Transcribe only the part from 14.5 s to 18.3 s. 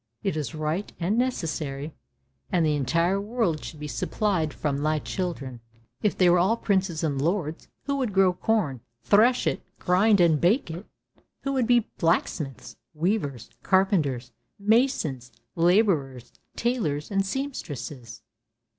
masons, labourers, tailors and seamstresses?